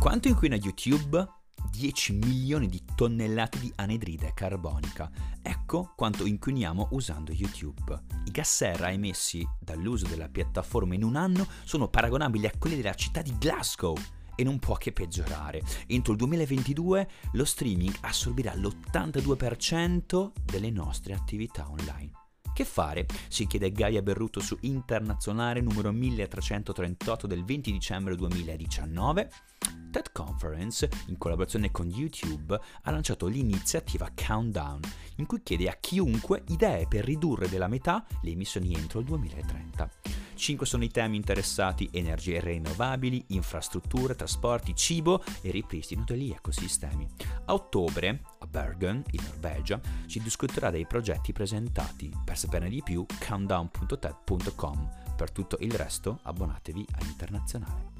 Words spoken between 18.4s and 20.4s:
l'82%